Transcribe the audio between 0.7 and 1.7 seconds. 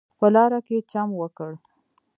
چم وکړ.